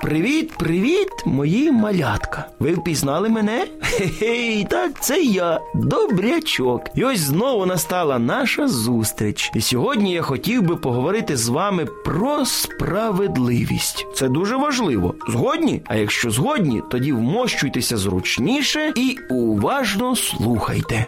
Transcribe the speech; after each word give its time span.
Привіт, 0.00 0.52
привіт, 0.58 1.08
мої 1.26 1.72
малятка. 1.72 2.48
Ви 2.58 2.72
впізнали 2.72 3.28
мене? 3.28 3.66
Хе-хей, 3.82 4.66
так, 4.70 5.00
це 5.00 5.22
я, 5.22 5.60
добрячок. 5.74 6.82
І 6.94 7.04
ось 7.04 7.18
знову 7.18 7.66
настала 7.66 8.18
наша 8.18 8.68
зустріч. 8.68 9.50
І 9.54 9.60
сьогодні 9.60 10.12
я 10.12 10.22
хотів 10.22 10.62
би 10.62 10.76
поговорити 10.76 11.36
з 11.36 11.48
вами 11.48 11.86
про 12.04 12.44
справедливість. 12.44 14.06
Це 14.14 14.28
дуже 14.28 14.56
важливо. 14.56 15.14
Згодні? 15.28 15.82
А 15.86 15.96
якщо 15.96 16.30
згодні, 16.30 16.82
тоді 16.90 17.12
вмощуйтеся 17.12 17.96
зручніше 17.96 18.92
і 18.96 19.16
уважно 19.30 20.16
слухайте. 20.16 21.06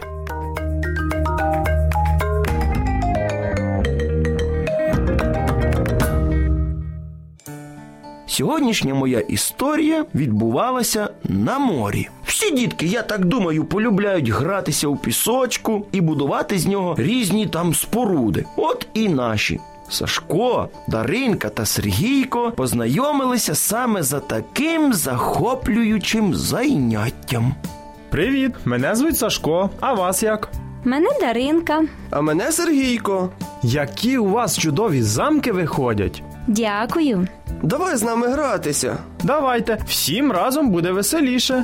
Сьогоднішня 8.33 8.93
моя 8.93 9.19
історія 9.19 10.05
відбувалася 10.15 11.09
на 11.23 11.59
морі. 11.59 12.09
Всі 12.25 12.51
дітки, 12.51 12.85
я 12.85 13.01
так 13.01 13.25
думаю, 13.25 13.65
полюбляють 13.65 14.29
гратися 14.29 14.87
у 14.87 14.95
пісочку 14.95 15.85
і 15.91 16.01
будувати 16.01 16.59
з 16.59 16.67
нього 16.67 16.95
різні 16.97 17.47
там 17.47 17.73
споруди. 17.73 18.45
От 18.55 18.87
і 18.93 19.09
наші. 19.09 19.59
Сашко, 19.89 20.69
Даринка 20.87 21.49
та 21.49 21.65
Сергійко 21.65 22.51
познайомилися 22.51 23.55
саме 23.55 24.03
за 24.03 24.19
таким 24.19 24.93
захоплюючим 24.93 26.35
зайняттям. 26.35 27.55
Привіт, 28.09 28.51
мене 28.65 28.95
звуть 28.95 29.17
Сашко. 29.17 29.69
А 29.79 29.93
вас 29.93 30.23
як? 30.23 30.49
Мене 30.83 31.09
Даринка. 31.21 31.81
А 32.09 32.21
мене 32.21 32.51
Сергійко. 32.51 33.29
Які 33.63 34.17
у 34.17 34.29
вас 34.29 34.57
чудові 34.57 35.01
замки 35.01 35.51
виходять? 35.51 36.23
Дякую. 36.47 37.27
Давай 37.61 37.95
з 37.95 38.03
нами 38.03 38.27
гратися. 38.27 38.97
Давайте, 39.23 39.77
всім 39.87 40.31
разом 40.31 40.69
буде 40.69 40.91
веселіше. 40.91 41.63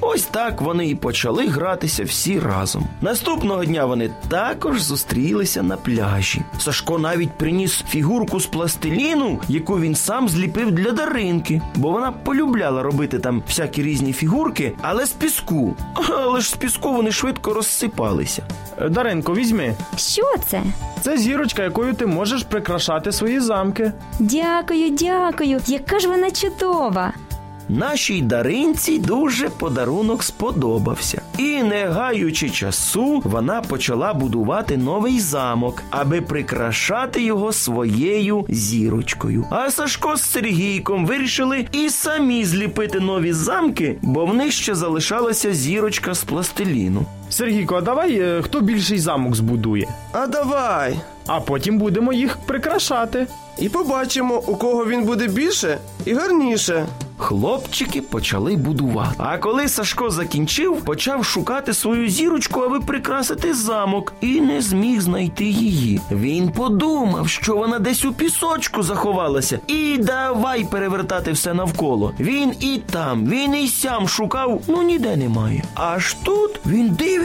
Ось 0.00 0.22
так 0.24 0.60
вони 0.60 0.88
і 0.88 0.94
почали 0.94 1.46
гратися 1.46 2.04
всі 2.04 2.38
разом. 2.38 2.84
Наступного 3.00 3.64
дня 3.64 3.84
вони 3.84 4.10
також 4.28 4.82
зустрілися 4.82 5.62
на 5.62 5.76
пляжі. 5.76 6.42
Сашко 6.58 6.98
навіть 6.98 7.30
приніс 7.30 7.84
фігурку 7.88 8.40
з 8.40 8.46
пластиліну, 8.46 9.40
яку 9.48 9.80
він 9.80 9.94
сам 9.94 10.28
зліпив 10.28 10.70
для 10.70 10.90
Даринки, 10.90 11.62
бо 11.74 11.90
вона 11.90 12.12
полюбляла 12.12 12.82
робити 12.82 13.18
там 13.18 13.42
всякі 13.46 13.82
різні 13.82 14.12
фігурки, 14.12 14.72
але 14.82 15.06
з 15.06 15.10
піску. 15.10 15.76
Але 16.10 16.40
ж 16.40 16.50
з 16.50 16.54
піску 16.54 16.92
вони 16.92 17.12
швидко 17.12 17.54
розсипалися. 17.54 18.42
Даринко, 18.90 19.34
візьми. 19.34 19.74
Що 19.96 20.22
це? 20.46 20.62
Це 21.00 21.18
зірочка, 21.18 21.62
якою 21.62 21.94
ти 21.94 22.06
можеш 22.06 22.42
прикрашати 22.42 23.12
свої 23.12 23.40
замки. 23.40 23.92
Дякую, 24.18 24.90
дякую. 24.90 25.60
Яка 25.66 25.98
ж 25.98 26.08
вона 26.08 26.30
чудова. 26.30 27.12
Нашій 27.68 28.22
даринці 28.22 28.98
дуже 28.98 29.48
подарунок 29.48 30.22
сподобався. 30.22 31.22
І, 31.38 31.62
не 31.62 31.86
гаючи 31.86 32.50
часу, 32.50 33.22
вона 33.24 33.62
почала 33.62 34.14
будувати 34.14 34.76
новий 34.76 35.20
замок, 35.20 35.82
аби 35.90 36.20
прикрашати 36.20 37.22
його 37.22 37.52
своєю 37.52 38.46
зірочкою. 38.48 39.46
А 39.50 39.70
Сашко 39.70 40.16
з 40.16 40.22
Сергійком 40.22 41.06
вирішили 41.06 41.66
і 41.72 41.90
самі 41.90 42.44
зліпити 42.44 43.00
нові 43.00 43.32
замки, 43.32 43.98
бо 44.02 44.26
в 44.26 44.34
них 44.34 44.52
ще 44.52 44.74
залишалася 44.74 45.54
зірочка 45.54 46.14
з 46.14 46.24
пластиліну. 46.24 47.06
Сергійко, 47.30 47.74
а 47.76 47.80
давай 47.80 48.18
е, 48.20 48.42
хто 48.42 48.60
більший 48.60 48.98
замок 48.98 49.36
збудує, 49.36 49.88
А 50.12 50.26
давай. 50.26 50.96
а 51.26 51.40
потім 51.40 51.78
будемо 51.78 52.12
їх 52.12 52.36
прикрашати. 52.46 53.26
І 53.58 53.68
побачимо, 53.68 54.42
у 54.46 54.56
кого 54.56 54.86
він 54.86 55.04
буде 55.04 55.26
більше 55.26 55.78
і 56.04 56.14
гарніше. 56.14 56.86
Хлопчики 57.20 58.00
почали 58.02 58.56
будувати. 58.56 59.14
А 59.18 59.38
коли 59.38 59.68
Сашко 59.68 60.10
закінчив, 60.10 60.80
почав 60.80 61.24
шукати 61.24 61.74
свою 61.74 62.08
зірочку, 62.08 62.60
аби 62.60 62.80
прикрасити 62.80 63.54
замок, 63.54 64.12
і 64.20 64.40
не 64.40 64.60
зміг 64.60 65.00
знайти 65.00 65.44
її. 65.44 66.00
Він 66.10 66.48
подумав, 66.48 67.28
що 67.28 67.56
вона 67.56 67.78
десь 67.78 68.04
у 68.04 68.12
пісочку 68.12 68.82
заховалася, 68.82 69.58
і 69.66 69.98
давай 69.98 70.64
перевертати 70.64 71.32
все 71.32 71.54
навколо. 71.54 72.12
Він 72.20 72.52
і 72.60 72.80
там, 72.90 73.26
він 73.26 73.54
і 73.56 73.68
сям 73.68 74.08
шукав, 74.08 74.60
ну 74.68 74.82
ніде 74.82 75.16
немає. 75.16 75.64
Аж 75.74 76.16
тут 76.22 76.60
він 76.66 76.88
дивиться, 76.88 77.17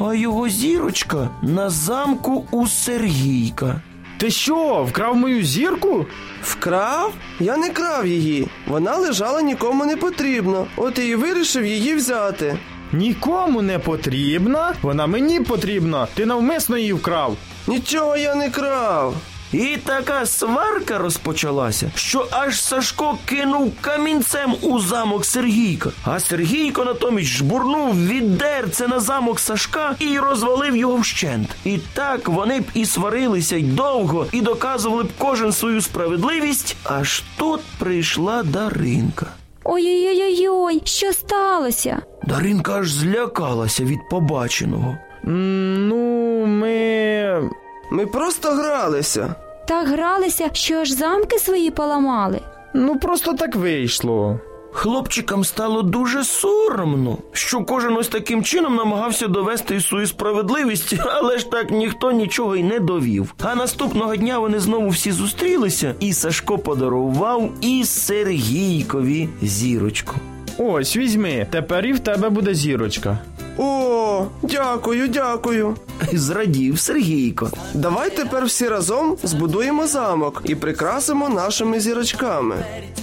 а 0.00 0.14
його 0.14 0.48
зірочка 0.48 1.28
на 1.42 1.70
замку 1.70 2.46
у 2.50 2.66
Сергійка. 2.66 3.80
Ти 4.16 4.30
що, 4.30 4.84
вкрав 4.90 5.16
мою 5.16 5.44
зірку? 5.44 6.06
Вкрав? 6.42 7.12
Я 7.40 7.56
не 7.56 7.70
крав 7.70 8.06
її. 8.06 8.48
Вона 8.66 8.96
лежала 8.96 9.42
нікому 9.42 9.84
не 9.84 9.96
потрібно. 9.96 10.66
От 10.76 10.98
і 10.98 11.14
вирішив 11.14 11.64
її 11.64 11.94
взяти. 11.94 12.58
Нікому 12.92 13.62
не 13.62 13.78
потрібна. 13.78 14.74
Вона 14.82 15.06
мені 15.06 15.40
потрібна. 15.40 16.06
Ти 16.14 16.26
навмисно 16.26 16.78
її 16.78 16.92
вкрав. 16.92 17.36
Нічого 17.66 18.16
я 18.16 18.34
не 18.34 18.50
крав. 18.50 19.14
І 19.52 19.76
така 19.84 20.26
сварка 20.26 20.98
розпочалася, 20.98 21.90
що 21.94 22.26
аж 22.30 22.62
Сашко 22.62 23.18
кинув 23.24 23.72
камінцем 23.80 24.54
у 24.62 24.78
замок 24.80 25.24
Сергійка. 25.24 25.90
А 26.04 26.20
Сергійко 26.20 26.84
натомість 26.84 27.30
жбурнув 27.30 28.06
відерце 28.06 28.88
на 28.88 29.00
замок 29.00 29.40
Сашка 29.40 29.96
і 29.98 30.18
розвалив 30.18 30.76
його 30.76 30.96
вщент. 30.96 31.48
І 31.64 31.78
так 31.94 32.28
вони 32.28 32.60
б 32.60 32.64
і 32.74 32.86
сварилися 32.86 33.56
й 33.56 33.62
довго, 33.62 34.26
і 34.32 34.40
доказували 34.40 35.02
б 35.02 35.08
кожен 35.18 35.52
свою 35.52 35.80
справедливість. 35.80 36.76
Аж 36.84 37.22
тут 37.36 37.60
прийшла 37.78 38.42
Даринка. 38.42 39.26
Ой-ой-ой, 39.64 40.82
що 40.84 41.12
сталося? 41.12 42.02
Даринка 42.22 42.72
аж 42.74 42.92
злякалася 42.92 43.84
від 43.84 43.98
побаченого. 44.10 44.98
Ну, 45.24 46.46
ми. 46.46 47.50
Ми 47.92 48.06
просто 48.06 48.48
гралися. 48.50 49.34
Так 49.68 49.88
гралися, 49.88 50.50
що 50.52 50.74
аж 50.74 50.90
замки 50.90 51.38
свої 51.38 51.70
поламали. 51.70 52.40
Ну, 52.74 52.98
просто 52.98 53.32
так 53.32 53.56
вийшло. 53.56 54.40
Хлопчикам 54.72 55.44
стало 55.44 55.82
дуже 55.82 56.24
соромно, 56.24 57.18
що 57.32 57.64
кожен 57.64 57.96
ось 57.96 58.08
таким 58.08 58.42
чином 58.44 58.74
намагався 58.76 59.28
довести 59.28 59.80
свою 59.80 60.06
справедливість, 60.06 60.94
але 61.06 61.38
ж 61.38 61.50
так 61.50 61.70
ніхто 61.70 62.12
нічого 62.12 62.56
й 62.56 62.62
не 62.62 62.80
довів. 62.80 63.34
А 63.42 63.54
наступного 63.54 64.16
дня 64.16 64.38
вони 64.38 64.58
знову 64.58 64.88
всі 64.88 65.12
зустрілися, 65.12 65.94
і 66.00 66.12
Сашко 66.12 66.58
подарував 66.58 67.50
і 67.60 67.84
Сергійкові 67.84 69.28
зірочку. 69.42 70.14
Ось, 70.58 70.96
візьми, 70.96 71.46
тепер 71.50 71.86
і 71.86 71.92
в 71.92 71.98
тебе 72.00 72.28
буде 72.28 72.54
зірочка. 72.54 73.18
О, 73.58 74.26
дякую, 74.42 75.08
дякую. 75.08 75.76
Зрадів 76.12 76.78
Сергійко. 76.78 77.50
Давай 77.74 78.10
тепер 78.16 78.44
всі 78.44 78.68
разом 78.68 79.16
збудуємо 79.22 79.86
замок 79.86 80.42
і 80.44 80.54
прикрасимо 80.54 81.28
нашими 81.28 81.80
зірочками. 81.80 82.56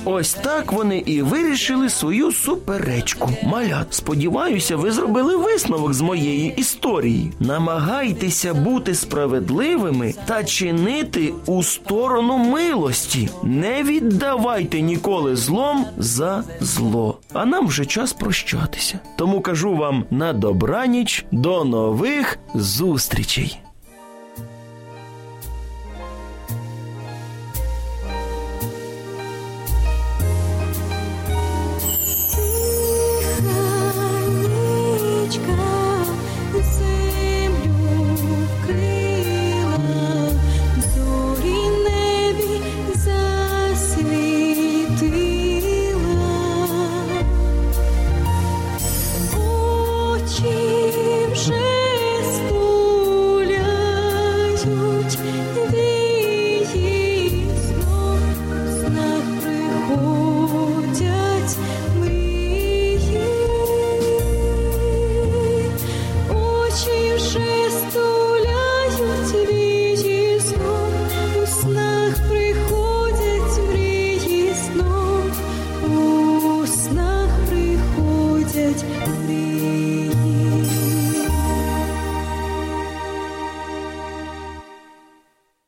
Ось 0.05 0.33
так 0.33 0.71
вони 0.71 0.97
і 0.97 1.21
вирішили 1.21 1.89
свою 1.89 2.31
суперечку. 2.31 3.29
Малят, 3.43 3.93
сподіваюся, 3.93 4.75
ви 4.75 4.91
зробили 4.91 5.35
висновок 5.37 5.93
з 5.93 6.01
моєї 6.01 6.53
історії. 6.57 7.31
Намагайтеся 7.39 8.53
бути 8.53 8.95
справедливими 8.95 10.13
та 10.25 10.43
чинити 10.43 11.33
у 11.45 11.63
сторону 11.63 12.37
милості. 12.37 13.29
Не 13.43 13.83
віддавайте 13.83 14.81
ніколи 14.81 15.35
злом 15.35 15.85
за 15.97 16.43
зло. 16.61 17.17
А 17.33 17.45
нам 17.45 17.67
вже 17.67 17.85
час 17.85 18.13
прощатися. 18.13 18.99
Тому 19.17 19.41
кажу 19.41 19.75
вам 19.75 20.03
на 20.11 20.33
добраніч, 20.39 21.25
до 21.31 21.63
нових 21.63 22.39
зустрічей. 22.53 23.61